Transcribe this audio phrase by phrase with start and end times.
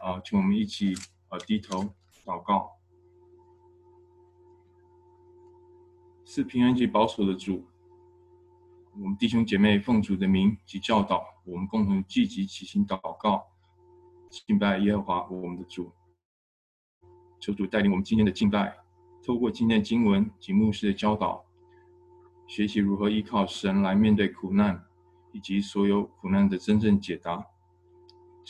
[0.00, 0.94] 啊，请我们一起
[1.28, 1.94] 啊低头
[2.24, 2.72] 祷告。
[6.24, 7.64] 是平安及保守的主，
[8.92, 13.46] 我们弟兄姐妹奉主的名及教导，我们共同聚集齐心祷告，
[14.46, 15.90] 敬拜耶和华我们的主。
[17.40, 18.76] 求主带领我们今天的敬拜，
[19.24, 21.44] 透过今天的经文及牧师的教导，
[22.46, 24.84] 学习如何依靠神来面对苦难，
[25.32, 27.46] 以及所有苦难的真正解答。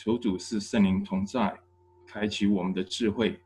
[0.01, 1.53] 求主是圣灵同在，
[2.07, 3.37] 开启我们的智慧，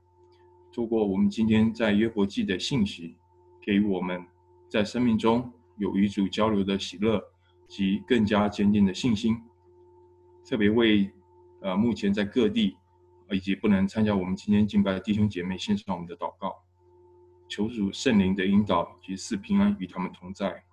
[0.71, 3.17] 透过我们今天在约伯记的信息。
[3.59, 4.23] 给予我们
[4.70, 7.20] 在生命中有与主交流的喜乐
[7.67, 9.41] 及更加坚定的信心。
[10.45, 11.09] 特别为
[11.62, 12.77] 呃目前在各地
[13.31, 16.54] 以及不能参加我们今天敬拜的弟兄姐妹献上我们的祷告，
[17.49, 20.63] 求主圣灵的引导及赐平安与他们同在。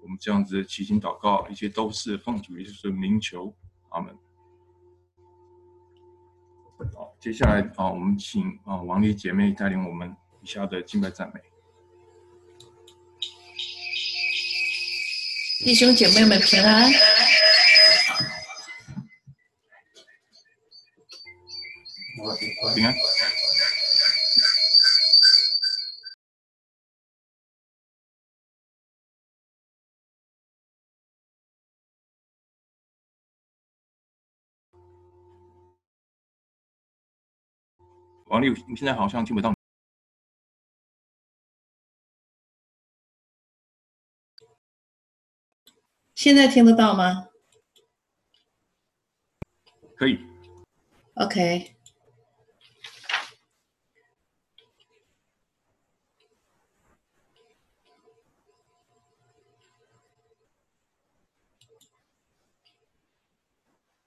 [0.00, 3.52] 我们这样子齐心祷告，一切都是奉主耶稣名求，
[3.88, 4.16] 阿门。
[6.94, 11.40] 好，接下来啊，我们请啊王丽姐妹带领我们以下的敬拜赞美。
[15.64, 16.90] 弟兄姐妹们平安。
[22.74, 22.94] 平安。
[38.32, 39.52] 王丽，你现在好像听不到。
[46.14, 47.28] 现在听得到吗？
[49.94, 50.18] 可以。
[51.16, 51.76] OK。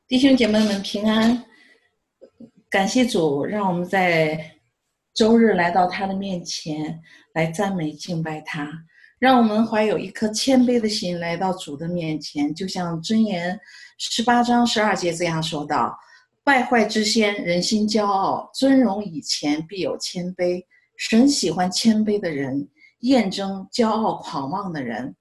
[0.07, 1.44] 弟兄姐妹们平安，
[2.75, 4.51] 感谢主，让我们在
[5.13, 6.99] 周日来到他的面前
[7.33, 8.69] 来赞美敬拜他。
[9.17, 13.57] 让我们怀有一颗谦卑的心来到主的面前，就像箴言
[13.97, 15.97] 十八章十二节这样说道
[16.43, 20.61] ：“败坏之先，人心骄傲；尊荣以前，必有谦卑。
[20.97, 22.67] 神喜欢谦卑的人，
[22.99, 25.15] 验证骄傲狂妄的人。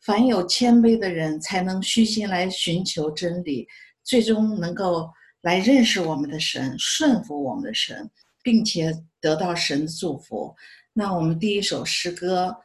[0.00, 3.66] 凡有谦卑的人，才能虚心来寻求真理，
[4.04, 5.10] 最终能够
[5.42, 8.10] 来认识我们的神，顺服我们的神，
[8.42, 10.54] 并且得到神的祝福。”
[10.92, 12.56] 那我们第一首诗歌。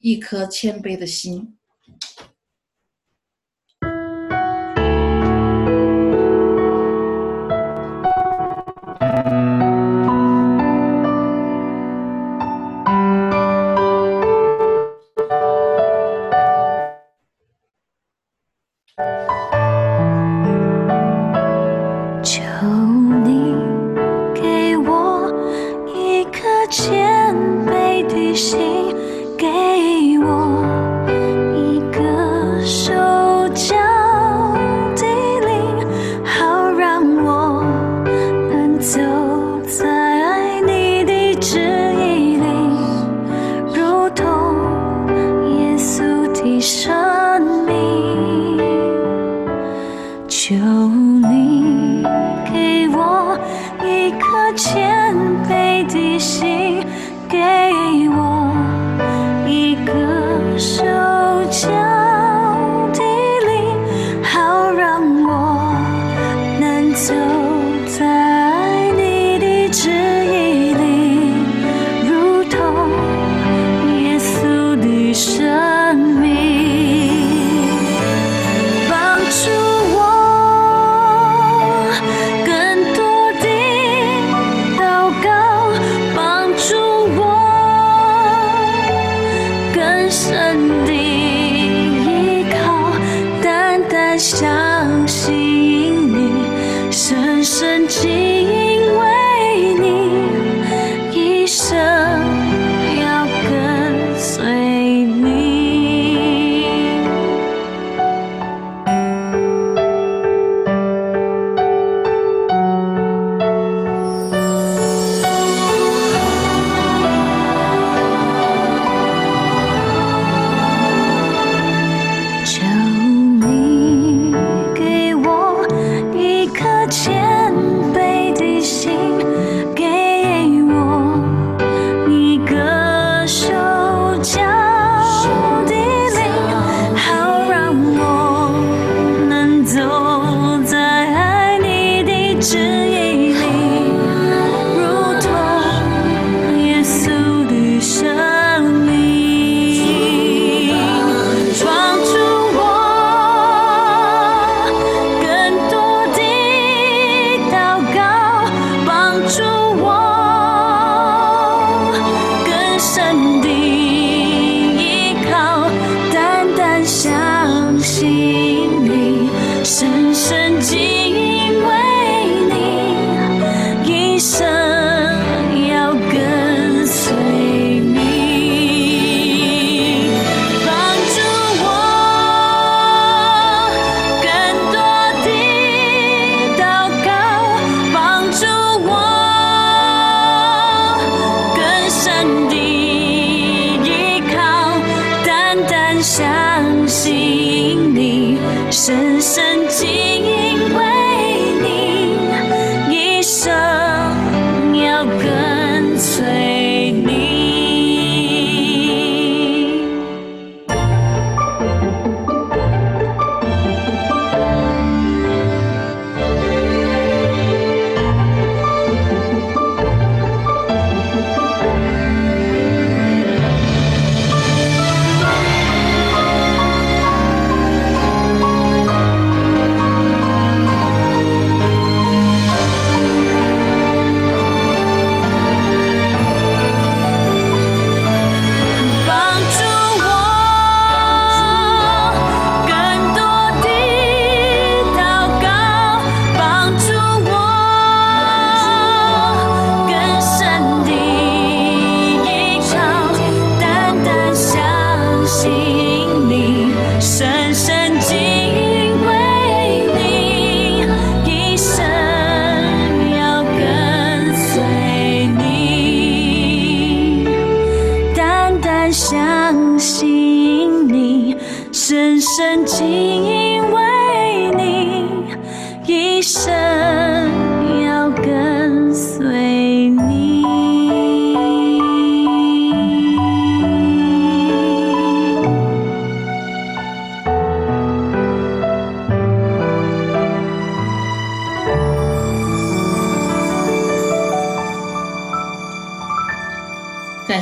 [0.00, 1.56] 一颗谦卑的心。
[66.94, 67.12] 走
[67.98, 68.23] 在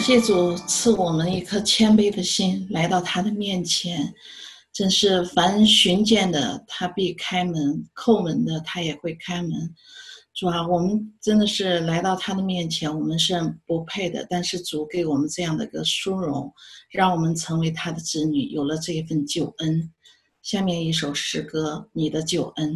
[0.03, 4.13] 谢主赐我们一颗谦卑的心，来到他的面前。
[4.73, 9.53] 真是凡寻见的，他必开门；叩门的，他也会开门。
[10.35, 13.35] 主啊，我们真的是来到他的面前，我们是
[13.65, 16.53] 不配的，但是主给我们这样的一个殊荣，
[16.91, 19.93] 让我们成为他的子女，有了这一份救恩。
[20.43, 22.75] 下面一首诗歌《你的救恩》。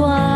[0.00, 0.29] pourquoi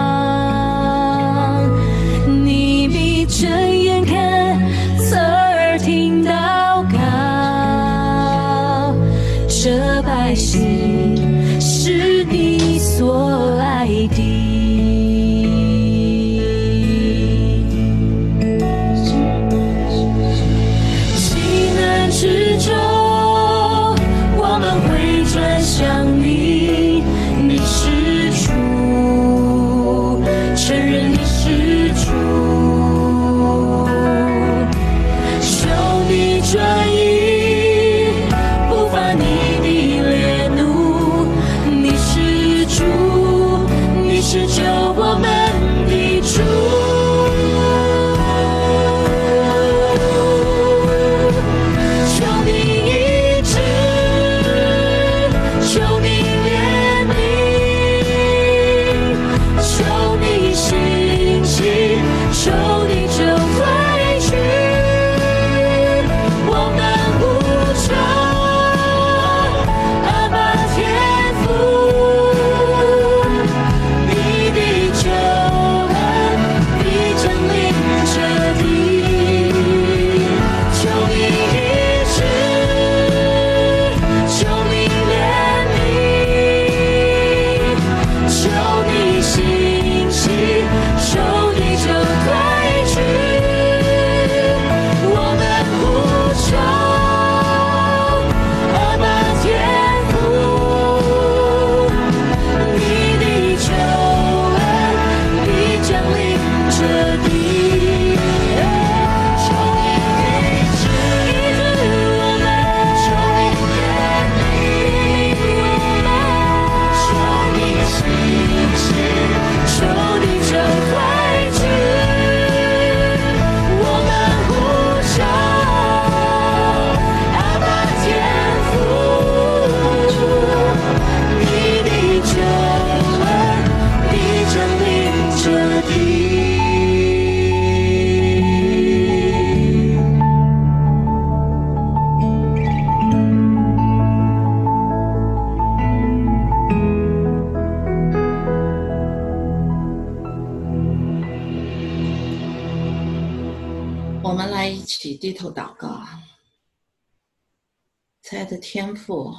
[158.34, 159.32] 亲爱的天父，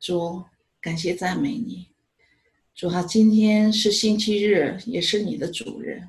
[0.00, 0.42] 主，
[0.80, 1.86] 感谢赞美你。
[2.74, 6.02] 主啊，今天是星期日，也是你的主日。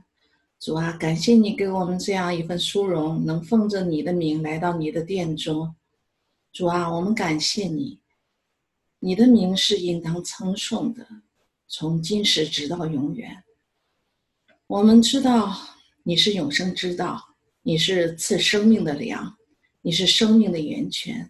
[0.58, 5.76] 主啊，感谢你给我们这样一份殊荣，能奉着你的名来到你的殿中。
[6.54, 8.00] 主啊，我们感谢你，
[9.00, 11.06] 你的名是应当称颂的，
[11.68, 13.44] 从今时直到永远。
[14.68, 15.54] 我们知道
[16.04, 17.36] 你是永生之道。
[17.64, 19.36] 你是赐生命的粮，
[19.82, 21.30] 你是生命的源泉，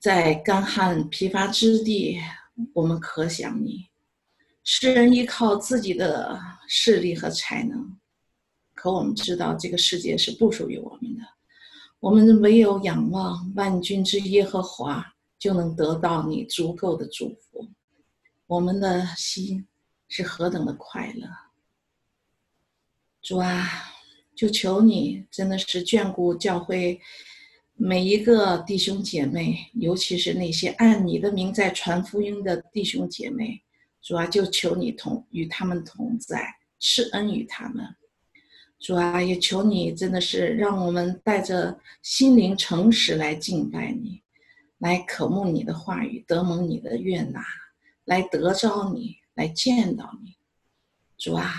[0.00, 2.18] 在干旱疲乏之地，
[2.72, 3.90] 我们可想你。
[4.64, 7.98] 世人依靠自己的势力和才能，
[8.74, 11.22] 可我们知道这个世界是不属于我们的。
[11.98, 15.04] 我们唯有仰望万军之耶和华，
[15.38, 17.68] 就能得到你足够的祝福。
[18.46, 19.66] 我们的心
[20.08, 21.28] 是何等的快乐，
[23.20, 23.68] 主啊！
[24.34, 26.98] 就求你真的是眷顾教会
[27.82, 33.62] 每一个弟兄姐妹，尤其是那些按你的名在传福音的弟兄姐妹，
[34.02, 37.86] 主啊，就求你同与他们同在，施恩于他们。
[38.78, 44.20] 主啊，也求你真的是让我们带着心灵诚实来敬拜你，
[44.76, 47.42] 来渴慕你的话语，得蒙你的悦纳，
[48.04, 50.34] 来得着你，来见到你。
[51.16, 51.50] 主啊，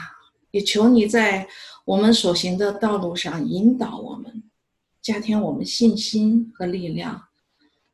[0.51, 1.47] 也求你在。
[1.83, 4.43] 我们所行的道路上引导我们，
[5.01, 7.21] 加添我们信心和力量。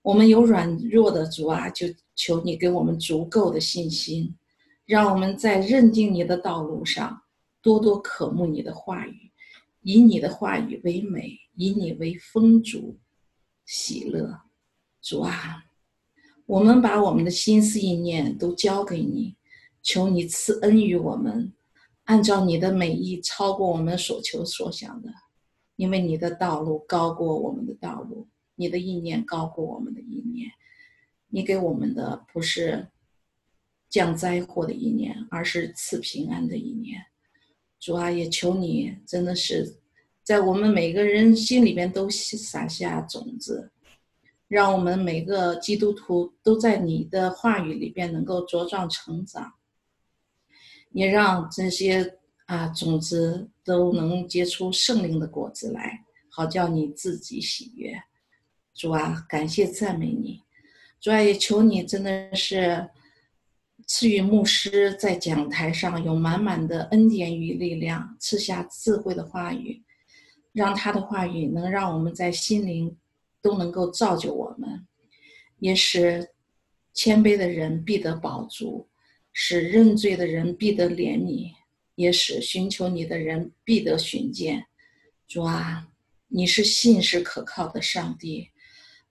[0.02, 4.36] 我们有软弱的主啊，就求你给我们足够的信心，
[4.86, 7.22] 让我们在认定你的道路上
[7.62, 9.32] 多多渴慕你的话语，
[9.82, 12.98] 以你的话语为美，以你为丰足
[13.66, 14.42] 喜乐。
[15.02, 15.64] 主啊，
[16.46, 19.36] 我们把我们的心思意念都交给你，
[19.82, 21.54] 求你赐恩于我们。
[22.06, 25.10] 按照你的美意，超过我们所求所想的，
[25.78, 30.52] 因为你的道路高过我们的道路，你的意念高过我们的意念。
[31.30, 32.88] 你给我们的不是
[33.90, 37.06] 降灾祸的意念，而是赐平安的意念。
[37.80, 39.78] 主啊，也求你真的是
[40.24, 43.72] 在我们每个人心里边都撒下种子，
[44.48, 49.54] 让我们每个基督徒都在你的话语里边能够茁壮成长。
[50.92, 57.94] 也让这些啊种子都能结出圣灵的果子来，好叫你自己喜悦。
[58.74, 60.42] 主啊，感谢赞美你。
[61.00, 62.90] 主啊，也求你真的是
[63.86, 69.84] 赐予牧师在讲台上有满满的恩典与力量，赐下智慧的话语，
[70.52, 72.98] 让他的话语能让我们在心灵
[73.42, 74.86] 都能够造就我们，
[75.60, 76.30] 也使
[76.94, 78.88] 谦卑的人必得饱足。
[79.40, 81.52] 使认罪的人必得怜悯，
[81.98, 84.64] 也使寻求你的人必得寻见。
[85.28, 85.90] 主啊，
[86.28, 88.50] 你是信实可靠的上帝，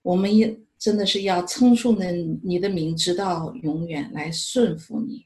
[0.01, 5.25] 我们也真的是要称颂的你的名，直到永远来顺服你。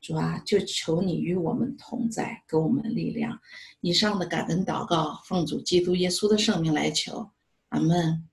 [0.00, 3.38] 主啊，就求你与我们同在，给我们力量。
[3.80, 7.30] 以上的感恩祷告，奉主基督耶稣的圣名来求，
[7.68, 8.28] 阿门。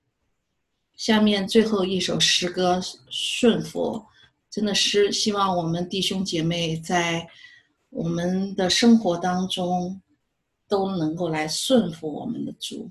[0.96, 2.78] 下面最后一首诗歌
[3.08, 4.04] 《顺服》。
[4.50, 7.26] 真的是希望我们弟兄姐妹在
[7.94, 10.02] 我们的生活当中
[10.68, 12.90] 都能够来顺服我们的主。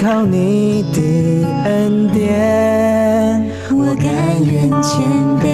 [0.00, 4.06] 靠你的恩典，我甘
[4.42, 5.06] 愿谦
[5.42, 5.44] 卑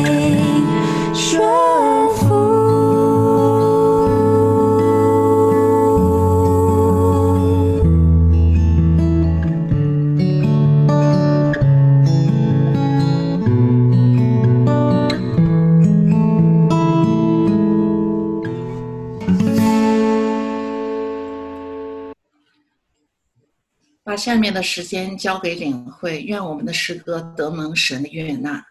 [1.13, 1.41] 说
[24.17, 28.65] 下面的时间交给领会，愿我们的诗歌得蒙神的悦纳。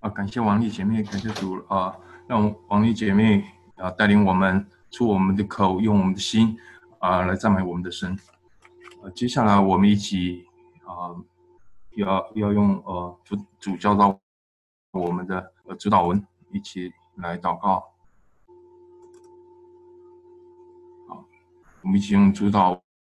[0.00, 3.44] 啊，感谢王丽姐妹，感谢主啊，让王丽姐妹
[3.76, 6.56] 啊带领我们出我们的口，用我们的心
[6.98, 8.18] 啊来赞美我们的神。
[9.02, 10.44] 呃，接下来我们一起
[10.84, 11.16] 啊
[11.96, 14.18] 要要用呃主主教导
[14.92, 17.92] 我们的呃指导文，一起来祷告。
[21.08, 21.24] 好，
[21.82, 22.82] 我们一起用主导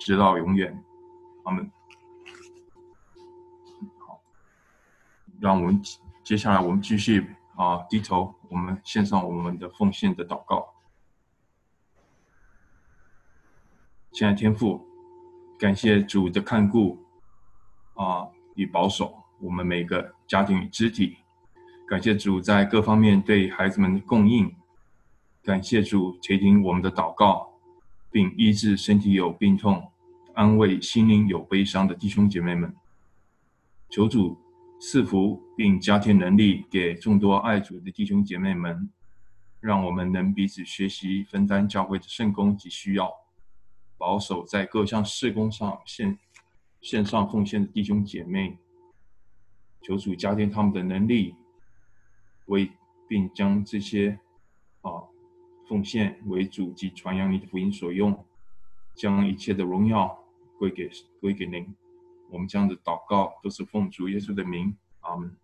[0.00, 0.82] 直到永远。
[1.44, 1.70] 阿门。
[3.98, 4.20] 好，
[5.38, 5.80] 让我们。
[6.22, 10.72] 接下来，我们继续啊，低头，我们献上我们的奉献的祷告。
[14.12, 14.86] 亲爱天父，
[15.58, 16.98] 感谢主的看顾
[17.94, 21.16] 啊与保守我们每个家庭与肢体，
[21.88, 24.54] 感谢主在各方面对孩子们的供应，
[25.42, 27.50] 感谢主垂听我们的祷告，
[28.12, 29.89] 并医治身体有病痛、
[30.40, 32.74] 安慰心灵有悲伤的弟兄姐妹们。
[33.90, 34.40] 求主。
[34.82, 38.90] 赐福并加添能力给众多爱主的弟兄姐妹们，
[39.60, 43.12] 让我们能彼此学习，分担教会的圣功及需要，
[43.98, 46.18] 保守在各项事工上献
[46.80, 48.56] 献上奉献的弟兄姐妹，
[49.82, 51.34] 求主加添他们的能力，
[52.46, 52.72] 为
[53.06, 54.18] 并将这些
[54.80, 54.90] 啊
[55.68, 58.24] 奉献为主及传扬你的福音所用，
[58.96, 60.18] 将一切的荣耀
[60.60, 60.90] 归给
[61.22, 61.74] 归给您。
[62.28, 65.34] 我们这样的祷告都是奉主耶稣的名，阿门。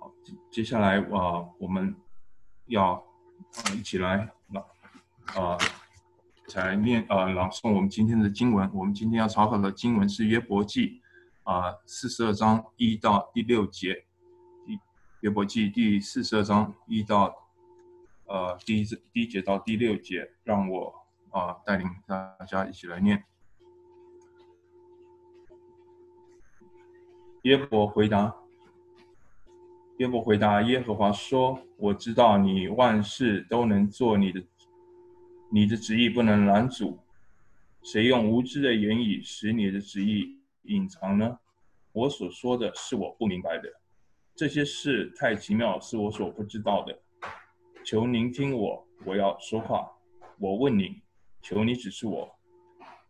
[0.00, 0.10] 好，
[0.50, 1.94] 接下来啊，我们
[2.64, 4.64] 要啊一起来朗
[5.34, 5.58] 啊，
[6.48, 8.70] 才念啊朗诵我们今天的经文。
[8.72, 11.02] 我们今天要查考的经文是约伯记
[11.42, 14.06] 啊四十二章一到第六节，
[15.20, 17.34] 约伯记第四十二章一到
[18.24, 21.05] 呃第一第一节到第六节，让我
[21.36, 23.22] 啊带领大家一起来念。
[27.42, 28.34] 耶伯回答
[30.00, 34.42] ：“耶伯回答耶和华说：我知道你万事都能做，你的
[35.52, 36.98] 你的旨意不能拦阻。
[37.82, 41.38] 谁用无知的言语使你的旨意隐藏呢？
[41.92, 43.68] 我所说的是我不明白的，
[44.34, 46.98] 这些事太奇妙，是我所不知道的。
[47.84, 49.92] 求您听我，我要说话。
[50.38, 51.00] 我问您，
[51.48, 52.36] 求你指示我。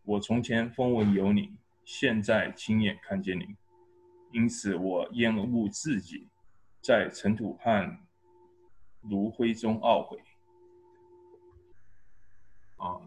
[0.05, 3.55] 我从前风闻有你。”现在亲眼看见你，
[4.33, 6.27] 因此我厌恶自己，
[6.83, 7.99] 在尘土和
[9.03, 10.19] 炉灰中懊悔。
[12.77, 13.01] 啊，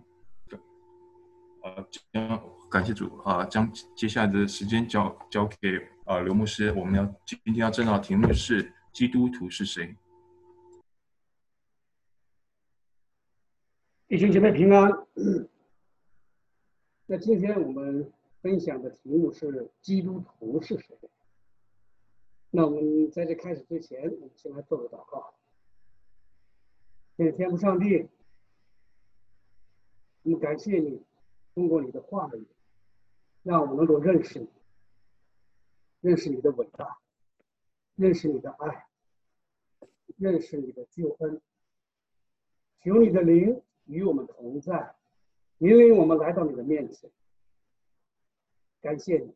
[1.61, 6.71] 呃，将感谢主啊，将接下来的时间交交给啊刘牧师。
[6.71, 9.93] 我们要今天要正道题目是基督徒是谁？
[14.09, 14.89] 弟兄姐妹平安。
[17.05, 20.97] 那今天我们分享的题目是基督徒是谁？
[22.49, 25.35] 那我们在这开始之前，我们先来做个祷告。
[27.17, 28.09] 天父上帝，
[30.23, 31.03] 我们感谢你，
[31.53, 32.47] 通过你的话语，
[33.43, 34.49] 让我们能够认识你，
[36.01, 36.97] 认识你的伟大，
[37.93, 38.87] 认识你的爱，
[40.17, 41.39] 认识你的救恩。
[42.83, 44.95] 求你的灵与我们同在，
[45.57, 47.09] 引领我们来到你的面前。
[48.81, 49.33] 感谢你，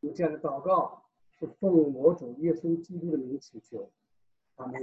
[0.00, 1.04] 有这样的祷告
[1.38, 3.88] 是奉我主耶稣基督的名祈求，
[4.56, 4.82] 阿门。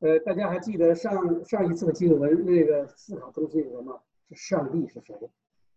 [0.00, 4.02] 呃，大家还记得上上一次的经文那个思考中心是什么？
[4.30, 5.14] 是上帝是谁？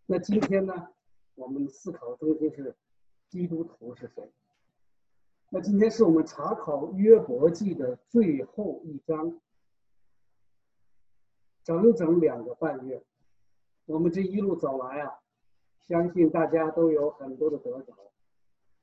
[0.05, 0.87] 那今天呢，
[1.35, 2.73] 我们思考的中心是
[3.27, 4.31] 基督徒是谁？
[5.49, 9.39] 那今天是我们查考约伯记的最后一章，
[11.65, 13.03] 整整两个半月，
[13.87, 15.19] 我们这一路走来啊，
[15.81, 17.93] 相信大家都有很多的得着，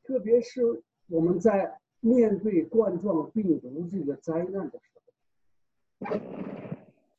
[0.02, 5.00] 特别是我们在面对冠状病毒这个灾难的时
[6.00, 6.16] 候，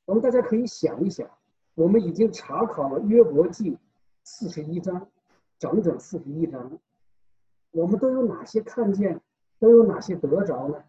[0.04, 1.30] 我们大家可以想一想，
[1.76, 3.78] 我们已经查考了约伯记
[4.23, 5.10] 四十一章，
[5.58, 6.78] 整整四十一章，
[7.71, 9.21] 我们都有哪些看见？
[9.60, 10.84] 都有哪些得着呢？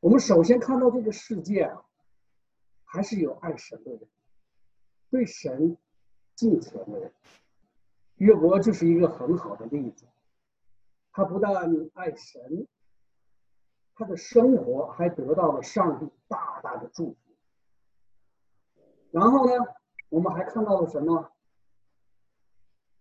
[0.00, 1.87] 我们首先看到这个世界啊，
[2.90, 4.00] 还是有爱神的人，
[5.10, 5.76] 对神
[6.34, 7.12] 敬虔的人。
[8.16, 10.06] 约伯就是一个很好的例子，
[11.12, 11.54] 他不但
[11.92, 12.66] 爱神，
[13.94, 17.16] 他的生活还得到了上帝大大的祝福。
[19.10, 19.52] 然后呢，
[20.08, 21.30] 我们还看到了什么？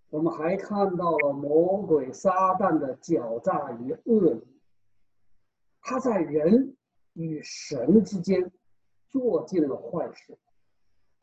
[0.10, 4.62] 我们还看到了魔鬼撒旦的狡诈与恶意，
[5.82, 6.76] 他在人
[7.14, 8.52] 与神之间
[9.10, 10.38] 做尽了坏事，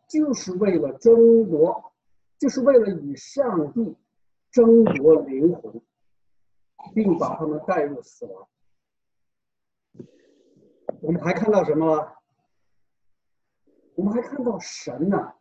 [0.09, 1.93] 就是为了争夺，
[2.39, 3.97] 就是为了与上帝
[4.51, 5.81] 争夺灵魂，
[6.95, 8.49] 并把他们带入死亡。
[11.01, 12.19] 我们还看到什么了？
[13.95, 15.35] 我们还看到神呐、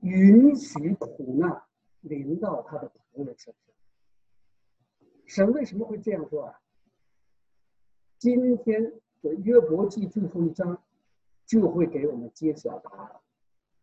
[0.00, 1.62] 允许苦难。
[2.04, 3.74] 临到他的仆人身上。
[5.24, 6.60] 神为什么会这样做啊？
[8.18, 8.92] 今天
[9.22, 10.82] 的约伯记最后一章
[11.52, 13.12] 就会给我们揭晓答案。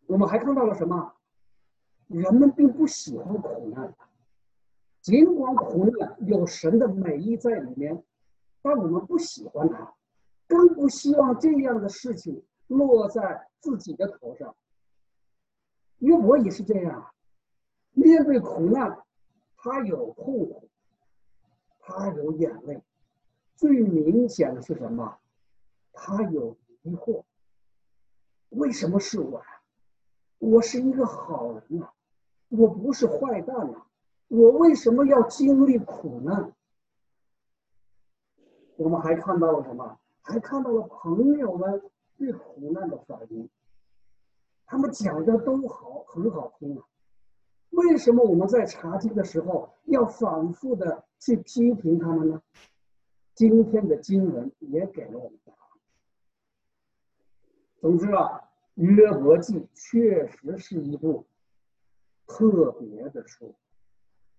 [0.08, 1.13] 我们还看到了什么？
[2.08, 3.93] 人们并不喜欢苦难，
[5.01, 8.03] 尽管苦难有神的美意在里面，
[8.63, 9.93] 但我们不喜欢它，
[10.47, 14.55] 更不希望这样的事情落在自己的头上。
[15.99, 17.13] 因为我也是这样。
[17.91, 19.03] 面对苦难，
[19.58, 20.67] 他有痛苦，
[21.82, 22.82] 他有眼泪，
[23.55, 25.19] 最明显的是什么？
[25.93, 27.23] 他有疑惑。
[28.50, 29.46] 为什么是我呀？
[30.40, 31.94] 我是一个好人啊，
[32.48, 33.88] 我不是坏蛋啊，
[34.28, 36.54] 我为什么要经历苦难？
[38.78, 40.00] 我们还看到了什么？
[40.22, 41.82] 还看到了朋友们
[42.18, 43.50] 对苦难的反应，
[44.66, 46.84] 他们讲的都好，很好听啊。
[47.72, 52.42] 为什么我们在查经的时候要反复的去批评他们呢？
[53.36, 55.59] 今天的经文也给了我们答案。
[57.82, 58.42] 总之啊，
[58.82, 61.26] 《约伯记》确实是一部
[62.28, 63.56] 特别的书，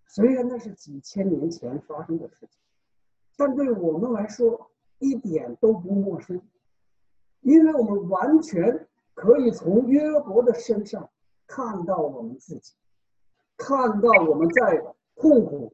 [0.07, 2.61] 虽然那是几千年前发生的事情，
[3.37, 6.41] 但对我们来说一点都不陌生，
[7.41, 11.09] 因为我们完全可以从约伯的身上
[11.47, 12.75] 看到我们自己。
[13.57, 14.83] 看到我们在
[15.17, 15.71] 痛苦、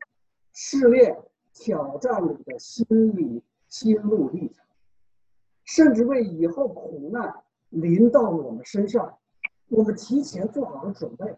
[0.53, 1.17] 试炼、
[1.53, 4.65] 挑战里的心理心路历程，
[5.65, 7.33] 甚至为以后苦难
[7.71, 9.19] 临到我们身上，
[9.69, 11.37] 我们提前做好了准备，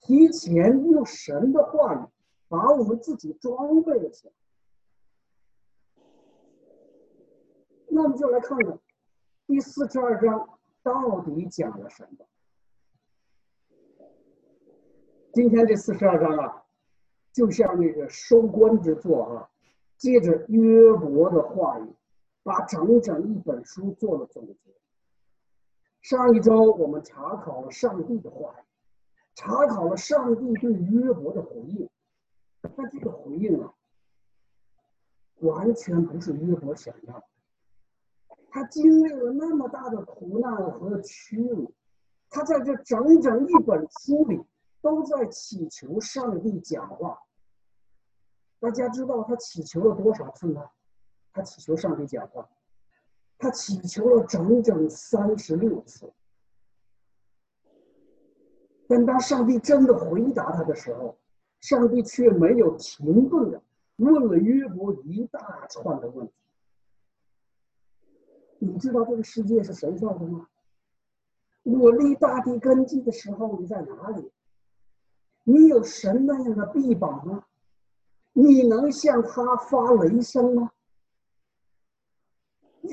[0.00, 2.06] 提前用神的话语
[2.48, 4.32] 把我们自己装备了起来。
[7.88, 8.78] 那我们就来看看
[9.46, 12.24] 第四十二章到底讲了什么。
[15.32, 16.64] 今天这四十二章啊，
[17.32, 19.50] 就像那个收官之作啊，
[19.96, 21.88] 借着约伯的话语，
[22.42, 24.79] 把整整一本书做了总结。
[26.02, 28.54] 上一周我们查考了上帝的话，
[29.34, 31.88] 查考了上帝对约伯的回应。
[32.76, 33.72] 那这个回应啊，
[35.40, 37.24] 完全不是约伯想要的。
[38.50, 41.72] 他经历了那么大的苦难和屈辱，
[42.30, 44.42] 他在这整整一本书里
[44.82, 47.18] 都在祈求上帝讲话。
[48.58, 50.70] 大家知道他祈求了多少次吗？
[51.32, 52.48] 他祈求上帝讲话，
[53.40, 56.12] 他祈求了整整三十六次。
[58.86, 61.16] 但当上帝真的回答他的时候，
[61.60, 63.62] 上帝却没有停顿的
[63.96, 66.32] 问了约伯一大串的问题。
[68.58, 70.46] 你知道这个世界是谁造的吗？
[71.62, 74.30] 我立大地根基的时候，你在哪里？
[75.44, 77.44] 你有神那样的臂膀吗？
[78.32, 80.70] 你能向他发雷声吗？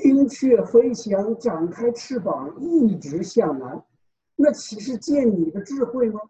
[0.04, 3.84] 鹰雀飞翔，展开翅膀，一直向南，
[4.36, 6.20] 那岂是见你的智慧吗？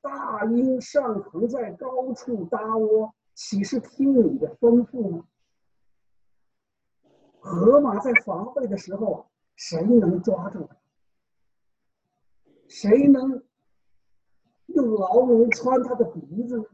[0.00, 5.24] 大鹰上腾在高处搭窝，岂是听你的吩咐吗？
[7.40, 10.76] 河马在防备的时候，谁能抓住它？
[12.68, 13.42] 谁能
[14.66, 16.70] 用牢笼穿它的鼻子？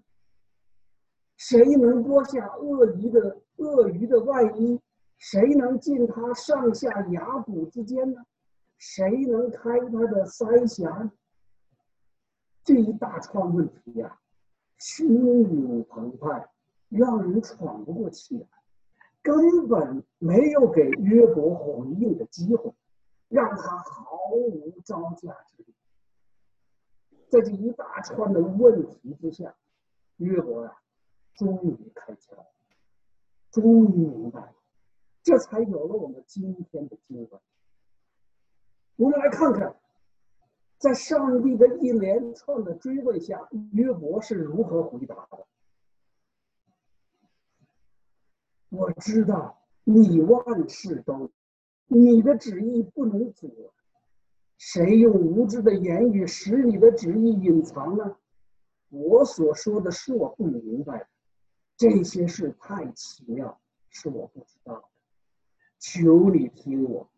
[1.37, 4.81] 谁能剥下鳄鱼的鳄鱼的外衣？
[5.23, 8.21] 谁能进他上下牙骨之间呢？
[8.77, 11.13] 谁能开他的腮峡？
[12.65, 14.19] 这一大串问题呀、
[14.81, 16.51] 汹涌澎湃，
[16.89, 18.49] 让人喘不过气来，
[19.23, 22.75] 根本没有给约伯回应的机会，
[23.29, 25.73] 让他毫无招架之力。
[27.29, 29.55] 在这一大串的问题之下，
[30.17, 30.77] 约伯呀、
[31.37, 32.45] 终于开窍，
[33.53, 34.55] 终于明白了，
[35.23, 37.41] 这才有了我们今天的经文。
[38.97, 39.77] 我们来看看，
[40.79, 45.47] 在上帝的一连串的追问下，约伯是如何回答的。
[48.69, 51.31] 我知道你万事都，
[51.87, 53.73] 你的旨意不能阻。
[54.59, 58.17] 谁用无知的言语使你的旨意隐藏呢？
[58.89, 61.09] 我所说的是我不明白，
[61.77, 64.91] 这些事太奇妙，是我不知道。
[65.83, 67.09] 求你听我，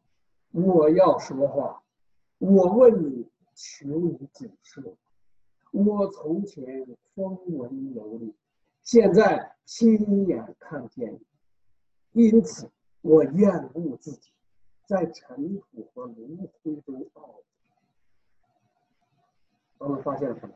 [0.52, 1.82] 我要说话。
[2.38, 4.82] 我问你，求你指示
[5.70, 6.10] 我。
[6.10, 6.64] 从前
[7.14, 8.34] 风闻有你，
[8.82, 11.20] 现在亲眼看见
[12.12, 12.70] 你，因此
[13.02, 14.30] 我厌恶自己，
[14.86, 17.42] 在尘土和炉灰中懊悔。
[19.76, 20.54] 我们发现了什么？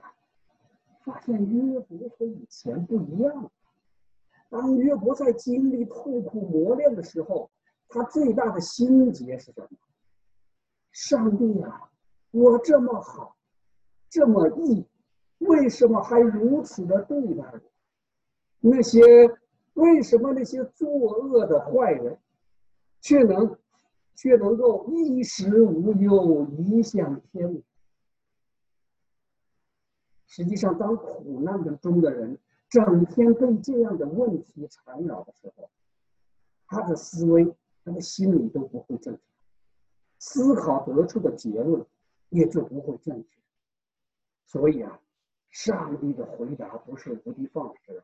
[1.04, 3.50] 发现约伯和以前不一样了。
[4.48, 7.50] 当约伯在经历痛苦磨练的时候，
[7.88, 9.68] 他最大的心结是什么？
[10.92, 11.90] 上帝啊，
[12.31, 13.37] 我这么好，
[14.09, 14.87] 这么义，
[15.38, 17.61] 为什么还如此的对待我？
[18.61, 19.01] 那些
[19.74, 22.18] 为什么那些作恶的坏人，
[23.01, 23.57] 却能
[24.14, 27.62] 却能够衣食无忧，颐享天伦？
[30.27, 35.70] 实际上，当苦难的中的人整天被这样的问题缠绕的时候，
[36.66, 37.55] 他的思维、
[37.88, 39.20] 他的心理都不会正确，
[40.18, 41.85] 思考得出的结论
[42.29, 43.38] 也就不会正确。
[44.44, 45.01] 所以啊，
[45.51, 48.03] 上帝的回答不是无的放矢，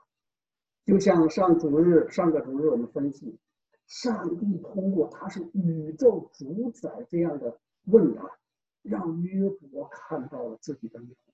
[0.86, 3.38] 就像上主日、上个主日我们分析，
[3.86, 8.38] 上帝通过他是宇宙主宰这样的问答，
[8.82, 11.32] 让约伯看到了自己的渺小。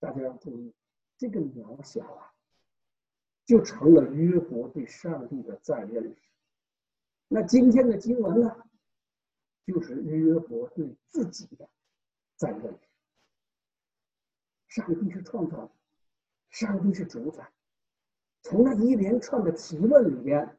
[0.00, 0.74] 大家要注意，
[1.16, 2.32] 这个渺小啊，
[3.44, 6.29] 就成了约伯对上帝的再认识。
[7.32, 8.56] 那今天的经文呢，
[9.64, 11.70] 就是约伯对自己的
[12.34, 12.88] 再认识。
[14.66, 15.72] 上帝是创造，
[16.48, 17.52] 上帝是主宰。
[18.42, 20.58] 从那一连串的提问里边，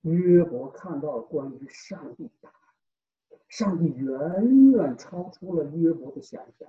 [0.00, 3.38] 约伯看到了关于上帝的答案。
[3.46, 6.68] 上帝远远超出了约伯的想象。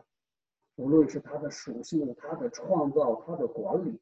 [0.76, 4.00] 无论是它的属性、它的创造、它的管理，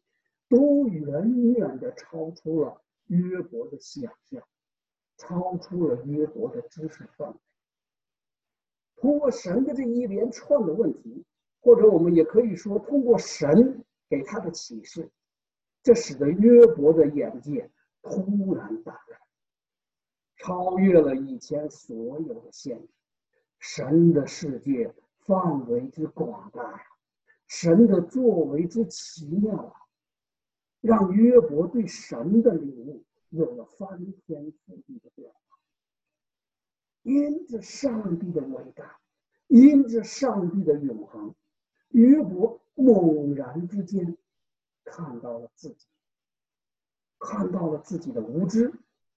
[0.50, 4.46] 都远远的超出了约伯的想象，
[5.18, 7.40] 超出了约伯的知识范围。
[8.96, 11.26] 通过神的这一连串的问题，
[11.62, 15.10] 或者我们也可以说，通过神给他的启示，
[15.82, 17.70] 这使得约伯的眼界
[18.02, 19.20] 突然打开，
[20.38, 22.94] 超越了以前所有的限制。
[23.60, 24.94] 神的世界。
[25.26, 26.84] 范围之广大呀，
[27.48, 29.74] 神的作为之奇妙啊，
[30.82, 33.02] 让约伯对神的领悟
[33.34, 35.58] 有了翻天覆地的变化。
[37.02, 39.00] 因着上帝的伟大，
[39.48, 41.34] 因着上帝的永恒，
[41.90, 44.16] 约伯猛然之间
[44.84, 45.88] 看到了自己，
[47.18, 48.72] 看到了自己的无知，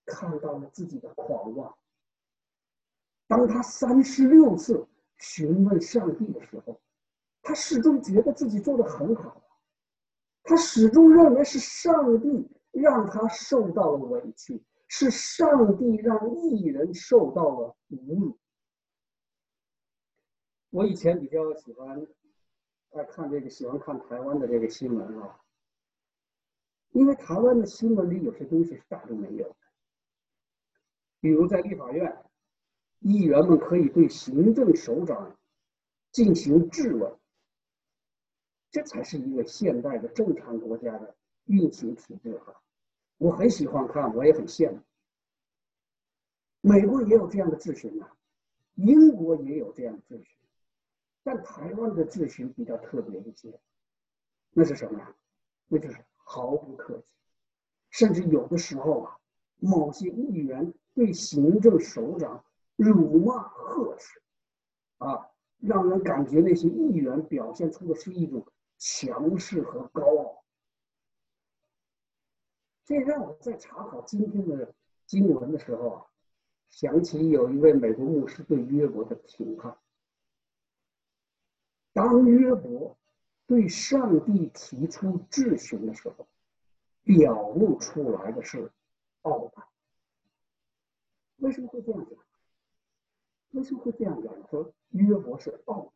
[0.07, 1.77] 看到了自己的狂妄。
[3.29, 6.81] 当他三十六次询问上帝的时候，
[7.43, 9.43] 他始终觉得自己做的很好，
[10.43, 12.49] 他始终认为是上帝
[12.81, 18.39] 让他受到了委屈，是上帝让艺人受到了侮辱。
[20.71, 22.07] 我以前比较喜欢
[22.91, 25.41] 爱看这个，喜欢看台湾的这个新闻啊，
[26.93, 29.57] 因为台湾的新闻里有些东西是大陆没有的，
[31.21, 32.25] 比如在立法院，
[33.01, 35.39] 议员们可以对行政首长
[36.13, 37.19] 进行质问，
[38.71, 42.63] 这才是一个现代的正常国家的运行体制哈。
[43.19, 44.81] 我很喜欢看，我也很羡慕。
[46.61, 48.07] 美国也有这样的秩序呢，
[48.75, 50.37] 英国也有这样的秩序。
[51.23, 53.59] 但台湾的秩序比较特别一些，
[54.53, 55.15] 那是什么呀？
[55.69, 57.17] 那就是毫不客气，
[57.91, 59.19] 甚至有的时候啊，
[59.59, 62.45] 某些议员对行政首长
[62.77, 64.21] 辱骂呵斥，
[64.99, 68.47] 啊，让人感觉那些议员表现出的是一种
[68.79, 70.36] 强势和高傲。
[72.87, 74.73] 这让我在查考今天的
[75.07, 76.07] 经文的时候啊，
[76.71, 79.77] 想起有一位美国牧师对约伯的评判。
[81.93, 82.97] 当约伯
[83.45, 86.29] 对上帝提出质询的时候，
[87.03, 88.71] 表露出来的是
[89.23, 89.67] 傲慢。
[91.39, 92.17] 为什么会这样讲？
[93.51, 94.33] 为什么会这样讲？
[94.49, 95.93] 说约伯是傲慢。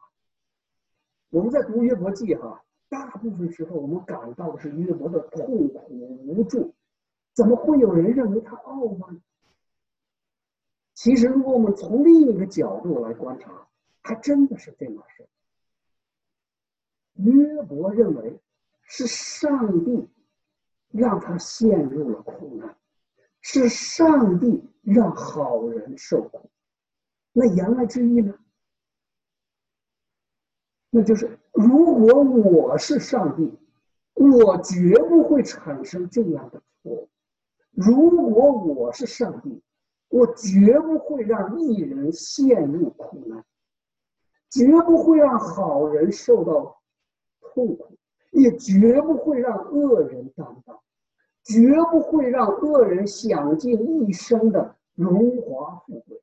[1.29, 6.75] 我们在读约伯记哈，大部分时候我们感到的是约伯的痛苦无助。
[7.35, 9.21] 怎么会有人认为他傲慢？
[10.95, 13.69] 其实，如果我们从另一个角度来观察，
[14.03, 15.27] 还真的是这码事。
[17.15, 18.39] 约伯认为
[18.83, 20.09] 是上帝
[20.91, 22.77] 让他陷入了苦难，
[23.41, 26.51] 是上帝让好人受苦。
[27.33, 28.39] 那言外之意呢？
[30.91, 33.57] 那就是如果我是上帝，
[34.15, 37.09] 我绝不会产生这样的错误；
[37.71, 39.63] 如果我是上帝，
[40.09, 43.45] 我绝不会让艺人陷入苦难，
[44.51, 46.77] 绝不会让好人受到。
[47.53, 47.99] 痛苦
[48.31, 50.81] 也绝不会让恶人担当，
[51.43, 56.23] 绝不会让恶人享尽一生的荣华富贵。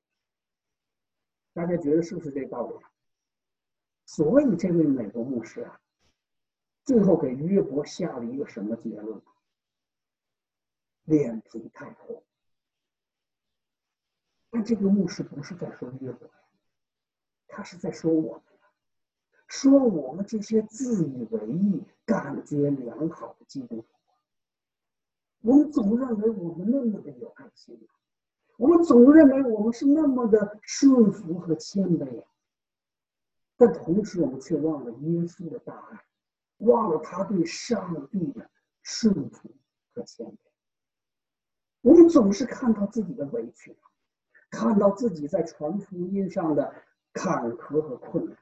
[1.54, 2.76] 大家觉得是不是这道理？
[4.06, 5.78] 所以这位美国牧师啊，
[6.86, 9.22] 最后给约伯下了一个什么结论？
[11.08, 12.24] 脸皮太厚。
[14.50, 16.30] 但这个牧师不是在说约伯，
[17.48, 18.42] 他是在说我们。
[19.48, 23.88] 说我们这些自以为意、感觉良好的基督徒，
[25.40, 27.80] 我们总认为我们那么的有爱心，
[28.58, 32.26] 我们总认为我们是那么的顺服和谦卑，
[33.56, 36.06] 但同时我们却忘了耶稣的大爱，
[36.58, 38.50] 忘了他对上帝的
[38.82, 39.50] 顺服
[39.94, 40.47] 和谦卑。
[41.88, 43.74] 我们总是看到自己的委屈，
[44.50, 46.84] 看到自己在传福音上的
[47.14, 48.38] 坎坷和困难。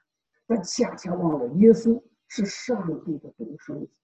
[0.47, 3.99] 但恰恰忘了，耶稣是上帝的独生子，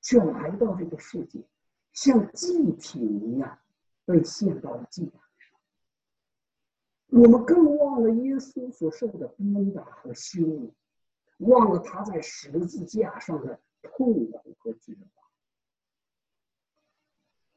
[0.00, 1.44] 却来到这个世界，
[1.92, 3.58] 像祭品一样
[4.06, 7.20] 被献到了祭坛上。
[7.20, 10.72] 我们更忘了耶稣所受的鞭打和羞辱，
[11.36, 15.21] 忘了他在十字架上的痛苦和绝望。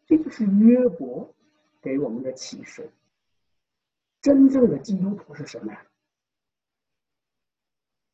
[0.06, 1.34] 这就是约伯
[1.82, 2.92] 给我们的启示。
[4.22, 5.86] 真正的基督徒是什么呀？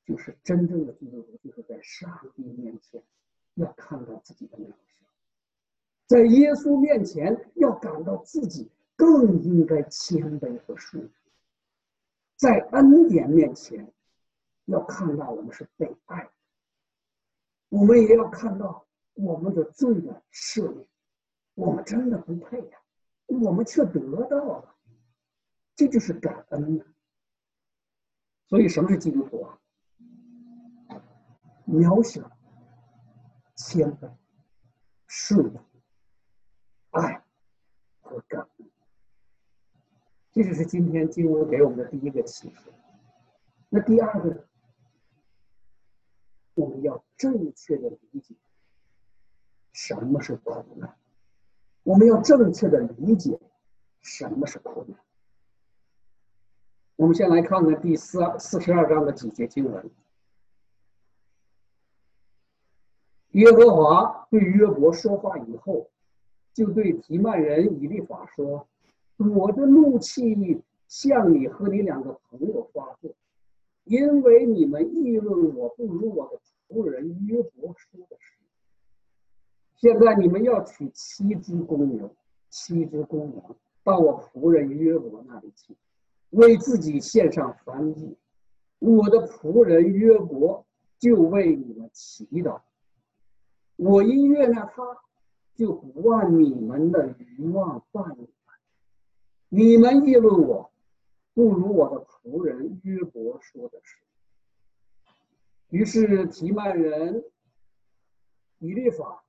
[0.04, 3.02] 就是真正的基督徒，就是在上帝面前
[3.54, 5.06] 要看到自己的渺小，
[6.08, 11.14] 在耶稣面前要感到自己更应该谦卑和顺服，
[12.36, 13.94] 在恩典面前
[14.66, 16.30] 要看到我们是被爱，
[17.70, 20.88] 我们也要看到我们的罪的赦免，
[21.56, 22.80] 我们真的不配呀，
[23.28, 24.76] 我们却得到了，
[25.76, 26.86] 这就是感恩呐。
[28.48, 29.60] 所以，什么是基督徒啊？
[31.68, 32.30] 渺小、
[33.56, 34.12] 谦卑、
[35.08, 35.60] 顺服、
[36.92, 37.24] 爱
[38.02, 38.70] 和感恩，
[40.32, 42.72] 这就是今天经文给我们的第一个启示。
[43.70, 44.44] 那第二个呢？
[46.54, 48.36] 我们要正确的理解
[49.72, 50.98] 什么是苦难，
[51.84, 53.40] 我们要正确的理解
[54.02, 54.98] 什么是苦难。
[56.96, 59.90] 我们先来看看第四四十二章的几节经文。
[63.32, 65.90] 耶和华对约伯说话以后，
[66.54, 68.68] 就对提曼人以利法说
[69.18, 73.16] ：“我的怒气向你和你两个朋友发作，
[73.86, 78.41] 因为你们议论我不如我的仆人约伯说的是。
[79.82, 82.16] 现在你们要取七只公牛、
[82.52, 85.76] 七只公羊到我仆人约伯那里去，
[86.30, 88.16] 为自己献上燔祭。
[88.78, 90.64] 我的仆人约伯
[91.00, 92.62] 就为你们祈祷。
[93.76, 94.84] 我因悦纳他，
[95.56, 98.30] 就不按你们的愚妄办你们。
[99.50, 100.72] 你们议论我，
[101.34, 103.98] 不如我的仆人约伯说的是。
[105.70, 107.24] 于是提曼人
[108.60, 109.24] 以利法、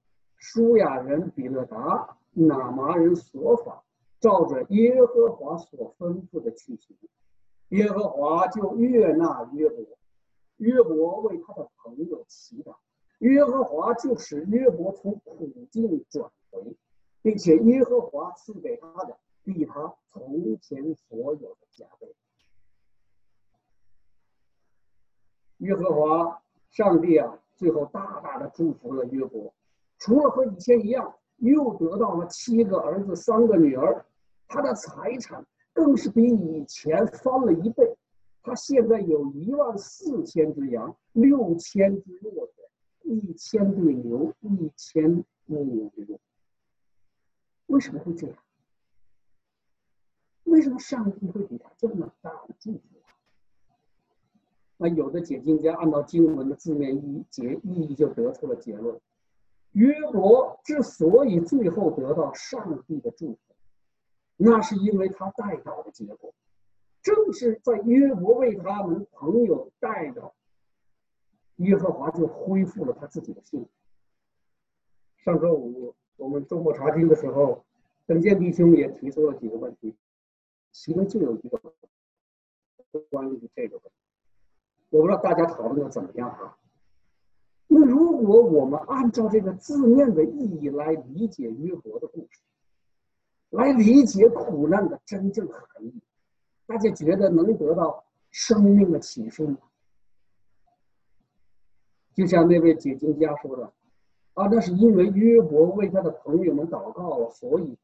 [0.44, 3.84] 舒雅人比勒达、拿麻人所法，
[4.18, 6.96] 照着耶和华所吩咐的去行。
[7.68, 9.86] 耶和华就悦纳约伯，
[10.56, 12.74] 约伯为他的朋友祈祷。
[13.20, 16.76] 耶和华就使约伯从苦境转回，
[17.22, 22.12] 并且耶和华赐给他的比他从前所有的加倍。
[25.58, 29.54] 耶和华上帝啊，最后大大的祝福了约伯，
[30.04, 34.04] 除了和以前一样，又得到了七个儿子、三个女儿，
[34.48, 37.96] 他的财产更是比以前翻了一倍。
[38.42, 42.52] 他现在有一万四千只羊，六千只骆驼。
[43.04, 46.18] 一千对牛，一千母牛，
[47.66, 48.36] 为什么会这样？
[50.42, 52.80] 为什么上帝会给他这么大的祝福？
[54.78, 59.00] 那有的解经家按照经文的字面意解意义，就得出了结论：
[59.72, 63.38] 约伯之所以最后得到上帝的祝福，
[64.36, 66.34] 那是因为他带祷的结果，
[67.02, 70.32] 正是在约伯为他们朋友带祷。
[71.56, 73.64] 耶和华就恢复了他自己的信。
[75.18, 77.64] 上周五我们周末查经的时候，
[78.06, 79.94] 等见弟兄也提出了几个问题，
[80.72, 81.60] 其中就有一个
[83.10, 83.90] 关于这个问题，
[84.90, 86.58] 我不知道大家讨论的怎么样啊？
[87.74, 92.42] 那如果我们按照这个字面的意义来理解约伯的故事，
[93.48, 95.94] 来理解苦难的真正含义，
[96.66, 99.56] 大家觉得能得到生命的启示吗？
[102.12, 103.72] 就像那位解经家说的，
[104.34, 107.78] 啊，那是因为约伯为他的朋友们祷告了，所以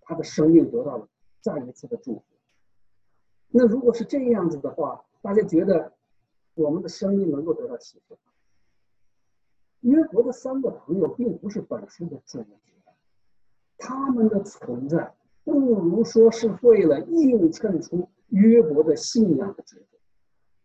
[0.00, 1.06] 他的生命得到了
[1.42, 2.22] 再一次的祝福。
[3.48, 5.92] 那如果是这样子的话，大家觉得
[6.54, 8.29] 我们的生命能够得到启示吗？
[9.80, 12.46] 约伯的三个朋友并不是本书的主角，
[13.78, 15.14] 他们的存在
[15.44, 19.86] 不如说是为了映衬出约伯的信仰的结果。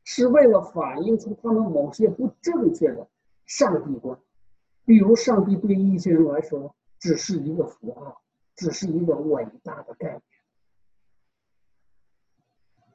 [0.08, 3.08] 是为了反映出他们某些不正确的
[3.48, 4.16] 上帝观，
[4.86, 8.22] 比如上帝对一些人来说只是一个符号，
[8.56, 10.22] 只是一个伟大的概念。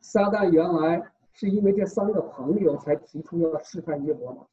[0.00, 4.46] 撒旦原来是因为这三个朋友才提出要试探约伯吗？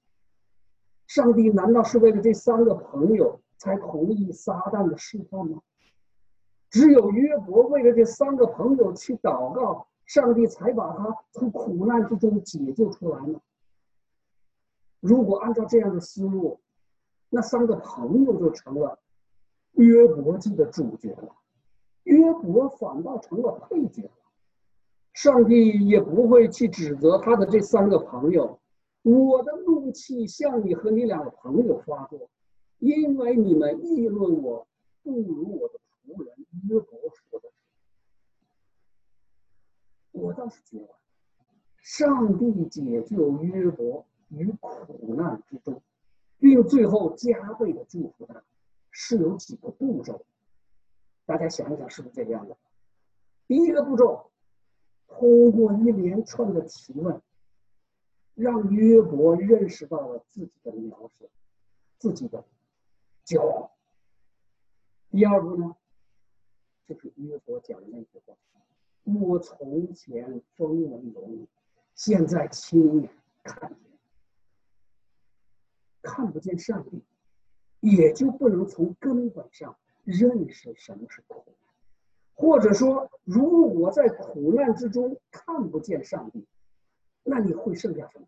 [1.07, 5.61] 上帝难道是为了这三个朋友才同意撒旦的试探吗？
[6.69, 9.87] 只有约伯为了这三个朋友去祷告。
[10.07, 13.41] 上帝才把他从苦难之中解救出来呢。
[15.01, 16.61] 如果按照这样的思路，
[17.29, 18.99] 那三个朋友就成了
[19.73, 21.35] 约伯记的主角了，
[22.03, 24.09] 约伯反倒成了配角。
[25.11, 28.57] 上帝也不会去指责他的这三个朋友
[29.07, 32.29] ：“我的怒气向你和你两个朋友发作，
[32.79, 34.67] 因为你们议论我
[35.01, 36.35] 不如我的仆人
[36.67, 37.49] 约伯说的。”
[40.11, 40.89] 我倒是觉得，
[41.77, 45.81] 上帝解救约伯于苦难之中，
[46.37, 48.43] 并最后加倍的祝福他，
[48.91, 50.25] 是有几个步骤。
[51.25, 52.57] 大家想一想，是不是这个样子？
[53.47, 54.31] 第一个步骤，
[55.07, 57.21] 通过一连串的提问，
[58.37, 61.25] 让约伯认识到了自己的渺小，
[61.97, 62.45] 自己的
[63.25, 63.71] 骄傲。
[65.09, 65.75] 第二步呢，
[66.85, 68.35] 就是约伯讲的那句话。
[69.05, 71.47] 我从前风闻有你，
[71.95, 73.09] 现在亲眼
[73.43, 73.79] 看见，
[76.03, 77.01] 看不见上帝，
[77.79, 81.55] 也就不能从根本上认识什么是苦难。
[82.35, 86.45] 或者说，如果在苦难之中看不见上帝，
[87.27, 88.27] 那你会剩下什么？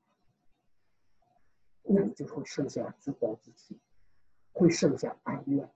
[1.83, 3.79] 那你就会剩下自暴自弃，
[4.51, 5.69] 会剩下哀怨，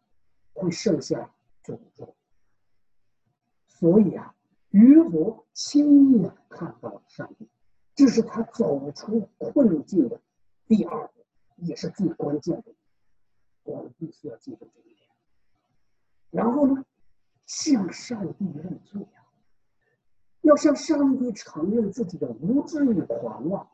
[0.51, 2.15] 会剩下诅咒。
[3.67, 4.35] 所以啊。
[4.73, 7.47] 约伯亲眼看到了上帝，
[7.93, 10.19] 这是他走出困境的
[10.65, 11.23] 第二步，
[11.57, 12.73] 也是最关键的。
[13.61, 14.97] 我们必须要记住这一点。
[16.31, 16.83] 然后呢，
[17.45, 19.05] 向上帝认罪，
[20.43, 23.67] 要向上帝承认自己的无知与狂妄，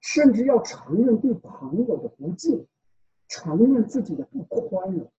[0.00, 2.66] 甚至要承认对朋友的不敬，
[3.28, 5.10] 承认自己的不宽容。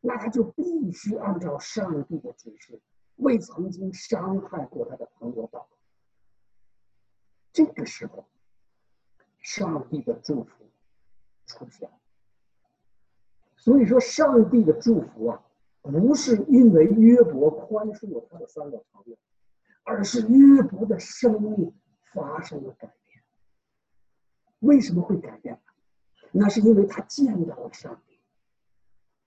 [0.00, 2.80] 那他就必须按照上帝的指示。
[3.16, 5.68] 为曾经伤害过他的朋友祷告。
[7.52, 8.24] 这个时候，
[9.40, 10.64] 上帝的祝福
[11.44, 11.94] 出现了。
[13.56, 15.42] 所以说，上帝的祝福啊，
[15.82, 19.18] 不是因为约伯宽恕了他的三个朋友，
[19.84, 21.74] 而是约伯的生命
[22.12, 23.22] 发生了改变。
[24.60, 25.60] 为什么会改变？
[26.32, 28.20] 那是因为他见到了上帝。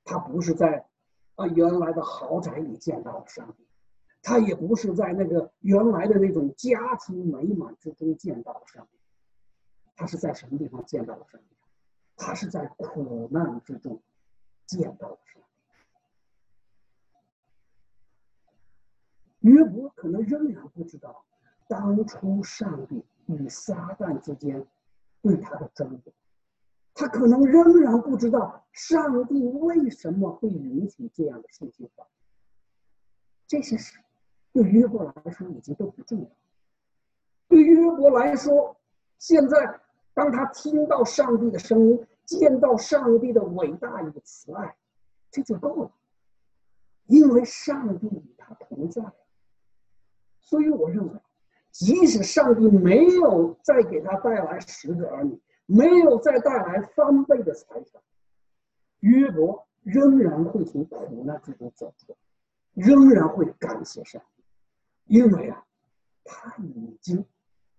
[0.05, 0.87] 他不是在
[1.35, 3.67] 啊原来的豪宅里见到了上帝。
[4.21, 8.97] 他也不是在那个原来的那种家庭美满之中见到了上帝，
[9.97, 11.57] 他是在什么地方见到了上帝？
[12.15, 14.01] 他是在苦难之中
[14.65, 15.42] 见到了上帝。
[19.43, 21.23] 约伯可能仍然不知道
[21.69, 24.65] 当初上帝与撒旦之间
[25.21, 26.13] 对他的争夺，
[26.93, 32.11] 他可能仍然不知道上帝为什么会允许这样的事情发生。
[33.47, 33.99] 这些事。
[34.51, 36.29] 对约伯来说已经都不重要。
[37.47, 38.77] 对约伯来说，
[39.17, 39.79] 现在
[40.13, 44.75] 当他听到上帝的声音，见到上帝的伟大与慈爱，
[45.31, 45.91] 这就够了。
[47.07, 49.01] 因为上帝与他同在。
[50.43, 51.19] 所以我认为，
[51.71, 58.01] 即使上帝没有再给他带来十个儿女，没有再带来翻倍的财产，
[58.99, 62.17] 约伯仍然会从苦难之中走出来，
[62.73, 64.43] 仍然会感谢上帝。
[65.05, 65.65] 因为啊，
[66.23, 67.25] 他已经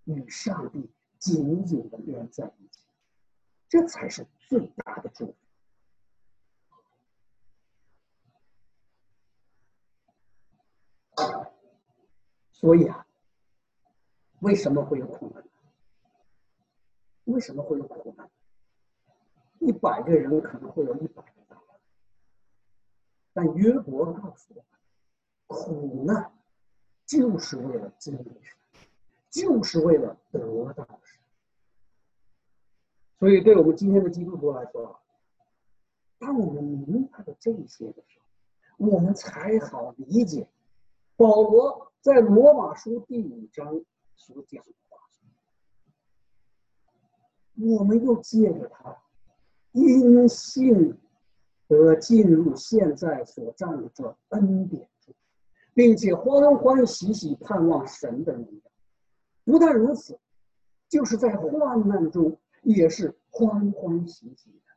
[0.04, 2.86] 与上帝紧紧的连在一起，
[3.68, 5.34] 这才是最大的祝福。
[12.54, 13.04] 所以啊，
[14.40, 15.44] 为什么会有苦难？
[17.24, 18.30] 为什么会有苦难？
[19.58, 21.80] 一百个人可能会有一百个答案，
[23.32, 24.80] 但约伯告诉我们，
[25.48, 26.32] 苦难。
[27.06, 28.40] 就是为了经历，
[29.30, 31.20] 就是为了得到神。
[33.18, 34.98] 所以，对我们今天的基督徒来说，
[36.18, 38.18] 当我们明白了这些的时
[38.78, 40.48] 候，我们才好理解
[41.16, 43.82] 保罗在罗马书第五章
[44.14, 44.98] 所讲的话。
[47.56, 48.94] 我们又借着他
[49.72, 50.98] 因信
[51.66, 54.86] 得进入现在所占的恩典。
[55.72, 58.70] 并且欢欢喜喜盼望神的荣耀。
[59.44, 60.20] 不但如此，
[60.88, 64.72] 就是在患难中也是欢欢喜喜的，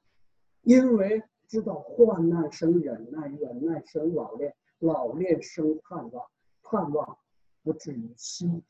[0.63, 6.25] 因为知道患难生忍耐，忍耐生老练，老练生盼望，
[6.69, 7.17] 盼望
[7.63, 8.61] 不至于心。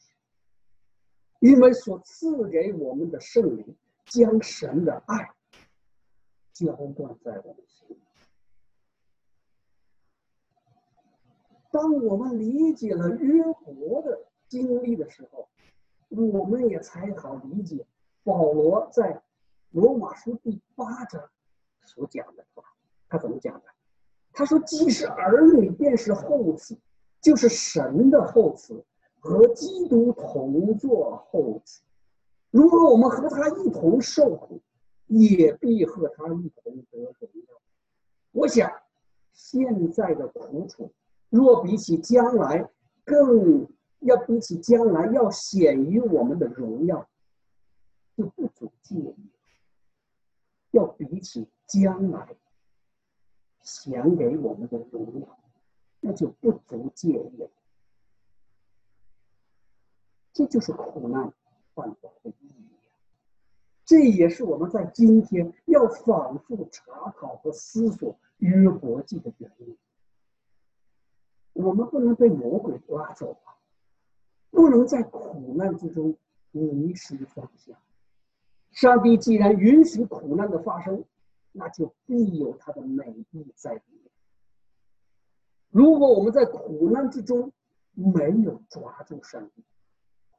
[1.39, 3.75] 因为所赐给我们的圣灵，
[4.05, 5.31] 将神的爱
[6.53, 8.01] 浇灌在我们心里。
[11.71, 15.47] 当我们理解了约伯的经历的时候，
[16.09, 17.85] 我们也才好理解
[18.23, 19.21] 保罗在
[19.71, 21.29] 罗马书第八章
[21.85, 22.63] 所讲的话。
[23.09, 23.63] 他怎么讲的？
[24.33, 26.77] 他说：“既是儿女，便是后嗣，
[27.21, 28.83] 就是神的后嗣，
[29.19, 31.79] 和基督同作后嗣。
[32.51, 34.61] 如果我们和他一同受苦，
[35.07, 37.61] 也必和他一同得荣耀。”
[38.31, 38.71] 我想，
[39.33, 40.91] 现在的苦楚。
[41.29, 42.69] 若比起将来，
[43.03, 43.67] 更
[43.99, 47.05] 要比起将来要显于我们的荣耀，
[48.15, 49.15] 就不足介意；
[50.71, 52.29] 要比起将来
[53.61, 55.39] 显给我们的荣耀，
[55.99, 57.49] 那就不足介意了。
[60.33, 61.33] 这就是苦难
[61.73, 62.69] 换来的意义，
[63.83, 69.77] 这也是我们在今天要反复查考和思索约伯记的原因。
[71.53, 73.57] 我们不能被魔鬼抓走啊！
[74.51, 76.15] 不能在苦难之中
[76.51, 77.75] 迷失方向。
[78.71, 81.03] 上帝既然允许苦难的发生，
[81.51, 83.81] 那就必有他的美意在。
[85.69, 87.51] 如果我们在苦难之中
[87.93, 89.63] 没有抓住上帝，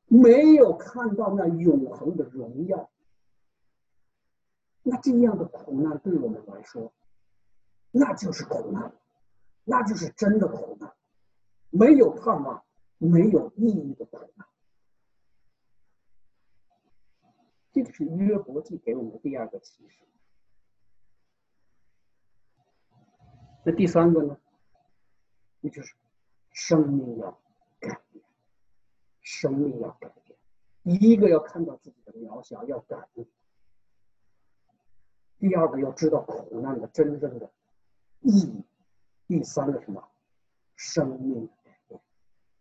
[0.06, 2.90] 没有看到那永恒的荣耀，
[4.82, 6.92] 那这样的苦难对我们来说，
[7.90, 8.92] 那就是苦难，
[9.64, 10.92] 那就是真的苦难。
[11.70, 12.64] 没有盼望，
[12.96, 14.46] 没有意义的苦难。
[17.70, 20.04] 这个是约伯记给我们的第二个启示。
[23.64, 24.38] 那第三个呢？
[25.61, 25.94] 也就是
[26.50, 27.38] 生命要
[27.80, 28.24] 改变，
[29.20, 30.38] 生命要改变。
[30.84, 33.24] 第一个要看到自己的渺小，要感悟；
[35.38, 37.50] 第二个要知道苦难的真正的
[38.20, 38.64] 意义；
[39.26, 40.09] 第三个什么？
[40.76, 42.00] 生命的改变，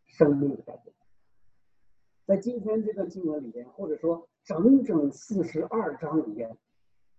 [0.06, 0.94] 生命的改变。
[2.26, 6.58] 在今天这段经文里边，或者说整整四十二章里边，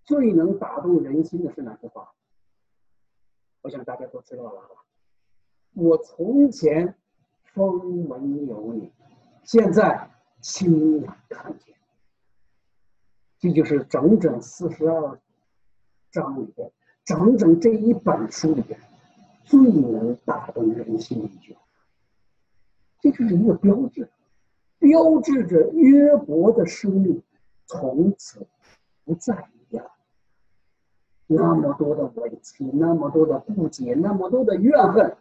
[0.05, 2.13] 最能打动人心的是哪句话？
[3.63, 4.78] 我想大家都知道了？
[5.79, 6.93] 我从前
[7.55, 8.91] 风闻有你，
[9.45, 10.11] 现在
[10.41, 11.73] 亲眼看见。
[13.39, 15.21] 这就是整整四十二
[16.11, 16.69] 章里边，
[17.05, 18.77] 整整这一本书里边
[19.45, 21.61] 最能打动人心的一句话。
[23.01, 24.11] 这就是一个标志，
[24.81, 27.23] 标志着约伯的生命
[27.67, 28.45] 从此
[29.05, 29.89] 不再一样。
[31.29, 35.17] 那么多的委屈，那么多的不解，那么多的怨恨，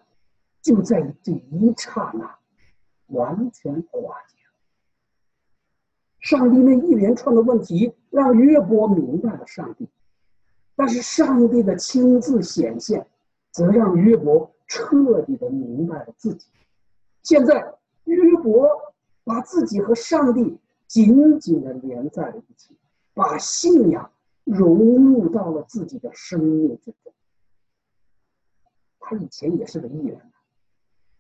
[0.68, 2.38] 就在这一刹那
[3.06, 4.52] 完全化解了。
[6.20, 9.88] 上帝那一连串的问题让约伯明白了上帝，
[10.76, 13.08] 但是上帝的亲自显现，
[13.52, 16.48] 则让约伯彻底的明白了自己。
[17.24, 18.70] 现在约伯
[19.24, 22.76] 把自己和上帝紧紧的连在了一起，
[23.14, 24.12] 把信仰。
[24.44, 27.12] 融入到了自己的生命之中。
[28.98, 30.22] 他以前也是个艺人，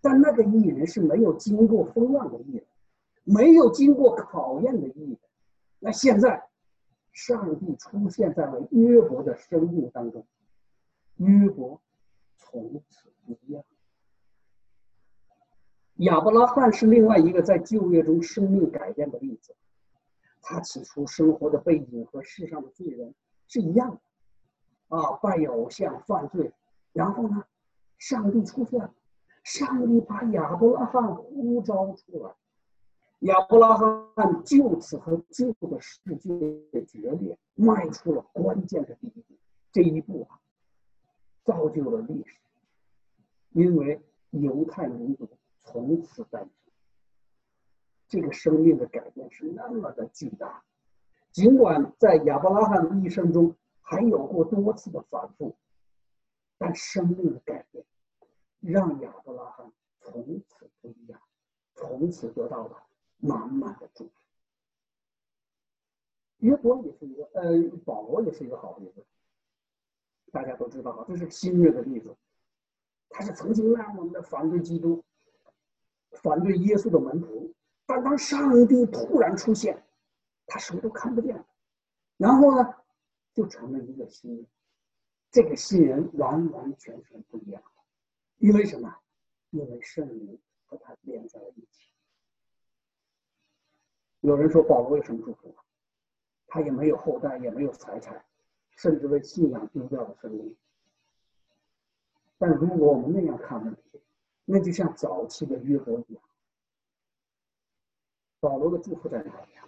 [0.09, 2.63] 但那个艺人是没有经过风浪的艺人，
[3.25, 5.17] 没有经过考验的艺人。
[5.79, 6.47] 那现在，
[7.11, 10.25] 上帝出现在了约伯的生命当中，
[11.17, 11.81] 约伯
[12.37, 13.61] 从此不一样。
[15.95, 19.53] 亚伯拉罕是另外一个在旧约中生命改变的例子。
[20.41, 23.13] 他起初生活的背景和世上的罪人
[23.49, 23.99] 是一样
[24.87, 26.53] 的，啊，拜偶像、犯罪，
[26.93, 27.43] 然后呢，
[27.97, 28.93] 上帝出现了，
[29.47, 32.35] 上帝把亚伯拉罕呼召出来，
[33.19, 39.35] 亚伯拉罕就此和旧的世界决裂，迈出了关键的第一步，
[39.71, 40.37] 这一步啊，
[41.45, 42.41] 造就了历史，
[43.51, 45.29] 因为犹太民族
[45.63, 46.51] 从此诞生。
[48.09, 50.61] 这个生命的改变是那么的巨大，
[51.31, 55.55] 尽管在亚伯拉罕的一生中还有过多次的反复，
[56.57, 57.85] 但生命的改变
[58.72, 61.22] 让亚伯拉罕从此不一样，
[61.74, 62.84] 从此得到了
[63.18, 64.11] 满满的祝福。
[66.38, 67.53] 约伯也是一个，呃，
[67.86, 69.05] 保罗也是一个好例子，
[70.32, 72.15] 大家都知道啊，这是新约的例子，
[73.09, 75.03] 他是曾经那么的反对基督，
[76.11, 77.53] 反对耶稣的门徒。
[77.86, 79.84] 但当上帝突然出现，
[80.45, 81.45] 他什么都看不见，
[82.18, 82.76] 然后呢，
[83.34, 84.45] 就成了一个新人。
[85.32, 87.63] 这个新人完完全全不一样，
[88.38, 88.95] 因为什么？
[89.51, 91.91] 因为圣灵和他连在了一起。
[94.21, 95.55] 有人说保罗有什么祝福？
[96.47, 98.25] 他也没有后代，也没有财产，
[98.71, 100.55] 甚至为信仰丢掉了生命。
[102.38, 104.01] 但如果我们那样看问题，
[104.45, 106.23] 那就像早期的约伯一样。
[108.39, 109.67] 保罗的祝福在哪里啊？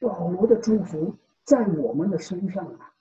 [0.00, 2.91] 保罗的祝福在我们的身上啊！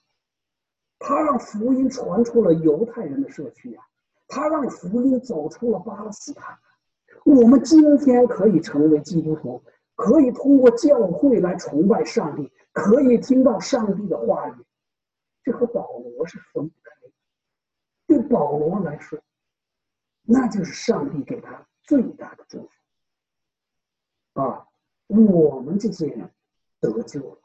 [1.03, 3.83] 他让福音传出了犹太人的社区啊，
[4.27, 6.57] 他让福音走出了巴勒斯坦。
[7.25, 9.63] 我们今天可以成为基督徒，
[9.95, 14.55] 可以通过教会来崇拜上帝，可以听到上帝的话语，
[15.43, 17.11] 这和保罗是分不开的。
[18.05, 19.19] 对保罗来说，
[20.21, 22.69] 那就是上帝给他最大的祝福。
[24.41, 24.67] 啊，
[25.07, 26.29] 我们这些人
[26.79, 27.41] 得救了，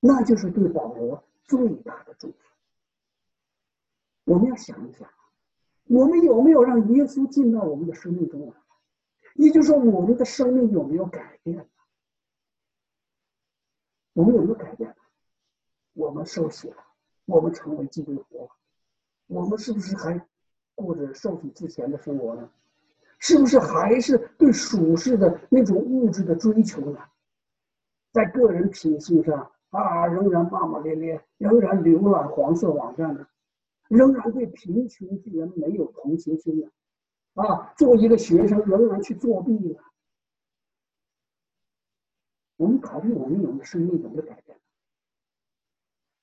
[0.00, 2.36] 那就是对保罗最大的祝福。
[4.30, 5.10] 我们要想一想，
[5.88, 8.54] 我们有没有让耶稣进到我们的生命中来？
[9.34, 11.68] 也就是说，我们的生命有没有改变？
[14.12, 14.94] 我们有没有改变？
[15.94, 16.76] 我们受洗了，
[17.26, 18.50] 我们成为基督徒了，
[19.26, 20.24] 我们是不是还
[20.76, 22.48] 过着受洗之前的生活呢？
[23.18, 27.00] 是不是还是对属世的那种物质的追求呢？
[28.12, 33.26] 在个人品性上啊，仍然骂骂咧咧，仍然浏览黄色网站呢，
[33.90, 36.70] 仍然对贫穷之人没有同情心呢？
[37.34, 39.82] 啊，作为一个学生仍然去作弊了？
[42.56, 44.56] 我们考虑我们有没有生命怎么改变？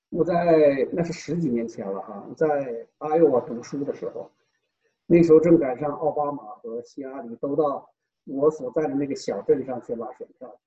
[0.08, 4.32] 我在那是十几年前了哈，在阿尤瓦读书的时候。
[5.10, 7.90] 那时候正赶上奥巴马和希拉里都到
[8.24, 10.58] 我所在的那个小镇上去拉选票。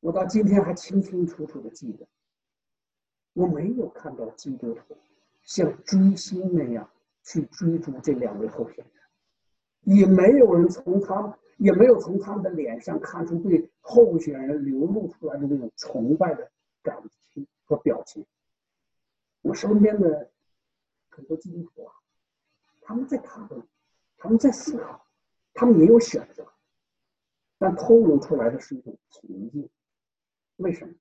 [0.00, 2.06] 我到今天还清清楚楚的记得，
[3.32, 4.96] 我没有看到基督徒
[5.46, 6.90] 像追星那样
[7.22, 16.50] 去追逐这两位候选人，也没有人从他，也没有从他们的脸上看出对候选人流露出来的那种崇拜的
[16.82, 17.00] 感
[17.32, 18.26] 情和表情。
[19.42, 20.30] 我身边的
[21.08, 21.94] 很多基督徒啊，
[22.80, 23.66] 他们在讨论，
[24.18, 25.06] 他们在思考，
[25.54, 26.44] 他们没有选择，
[27.56, 29.70] 但透露出来的是一种平静。
[30.56, 30.92] 为什么？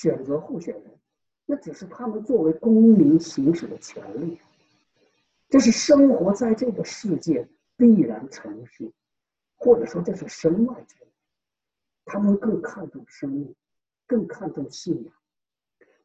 [0.00, 0.98] 选择候选人，
[1.44, 4.40] 那只是他们作为公民行使的权利，
[5.50, 7.46] 这是生活在这个世界
[7.76, 8.94] 必然程序，
[9.56, 11.08] 或者说这是身外之物。
[12.06, 13.54] 他们更看重生命，
[14.06, 15.12] 更看重信仰，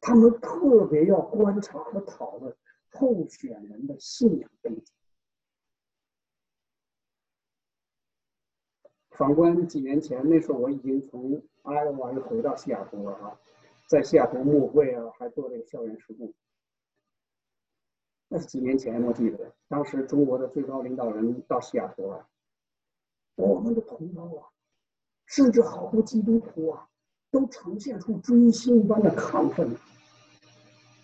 [0.02, 2.54] 他们特别要观察和讨论
[2.90, 4.94] 候选人的信仰背景。
[9.12, 13.40] 反观几年前，那时候我已经从爱奥华又回到西雅图了啊，
[13.86, 16.34] 在西雅图牧会啊，还做这个校园事故。
[18.28, 22.26] 那是几年前，我记得当时中国的最高领导人到西雅图啊，
[23.36, 24.50] 我们的同胞啊，
[25.26, 26.88] 甚至好多基督徒啊，
[27.30, 29.76] 都呈现出追星般的亢奋。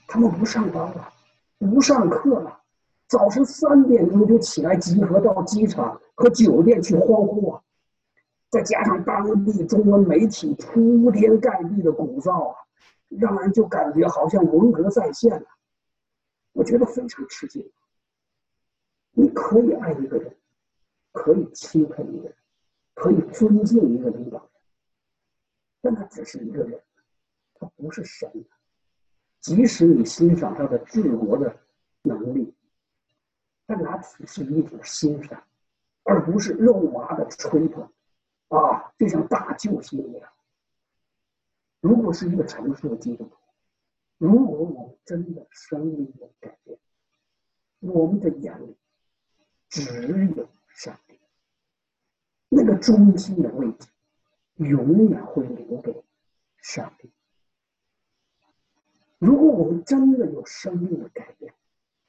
[0.08, 1.12] 他们不上班了，
[1.58, 2.60] 不上课了，
[3.06, 7.62] 早晨三点钟就起来集合到机场和酒店去欢呼啊！
[8.50, 12.56] 再加上当地中文媒体铺天盖地的鼓噪啊，
[13.18, 15.46] 让人就感觉好像文革再现了。
[16.52, 17.70] 我觉得非常吃惊。
[19.12, 20.36] 你可以爱一个人，
[21.12, 22.36] 可以钦佩一个人，
[22.94, 24.48] 可以尊敬一个领导人，
[25.80, 26.80] 但他只是一个人，
[27.54, 28.30] 他不是神。
[29.40, 31.54] 即使你欣赏他的治国的
[32.02, 32.54] 能力，
[33.66, 35.42] 但那只是一种欣赏，
[36.04, 37.86] 而不是肉麻的吹捧。
[38.48, 40.31] 啊，就像大救星一样。
[41.82, 43.36] 如果是一个成熟的基督徒，
[44.16, 46.78] 如果我们真的生命有改变，
[47.80, 48.76] 我们的眼里
[49.68, 49.82] 只
[50.36, 51.18] 有上帝，
[52.48, 53.88] 那个中心的位置
[54.58, 56.04] 永远会留给
[56.58, 57.10] 上帝。
[59.18, 61.52] 如果我们真的有生命的改变，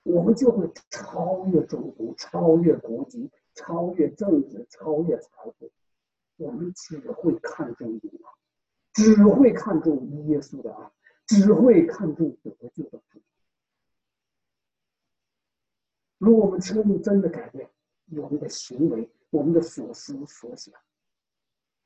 [0.04, 5.72] 我们就会超越种族，超越国籍，超越政治，超越财富。
[6.38, 8.33] 我们只会看重永恒，
[8.94, 10.92] 只会看重耶稣的爱，
[11.26, 13.20] 只会看重得救的主。
[16.20, 17.70] 如果我们生命真的改变，
[18.16, 20.74] 我们的行为、我们的所思所想，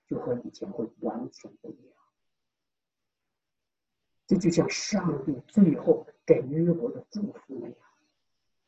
[0.05, 1.93] 就和以前会完全不一样。
[4.28, 7.78] 这就像上帝最后给约伯的祝福那样：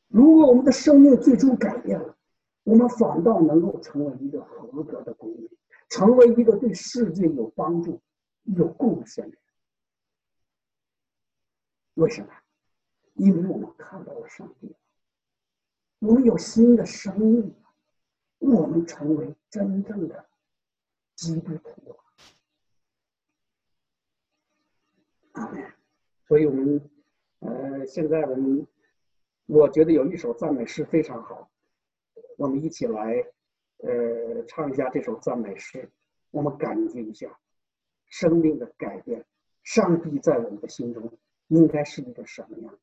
[0.08, 2.18] 如果我们的生命最终改变了，
[2.64, 5.50] 我们反倒能够成为一个合格的公民。
[5.90, 8.00] 成为一个对世界有帮助、
[8.56, 9.40] 有贡献的人。
[11.96, 12.32] 为什么？
[13.16, 14.76] 因为我们看到了上帝，
[16.00, 17.56] 我们有新的生命，
[18.38, 20.30] 我们成为真正的
[21.16, 21.98] 基督徒。
[25.34, 25.74] 阿门。
[26.28, 26.90] 所以，我们
[27.40, 28.66] 呃，现在我们
[29.48, 31.52] 我觉得有一首赞美诗非常好，
[32.38, 33.26] 我们一起来。
[33.82, 35.90] 呃，唱一下这首赞美诗，
[36.32, 37.40] 我们感觉一下
[38.10, 39.26] 生命的改变。
[39.64, 42.78] 上帝在我们的心中应该是一个什么样？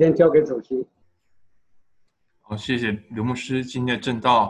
[0.00, 0.86] 先交给主席。
[2.40, 4.48] 好谢谢刘牧师今天的正道。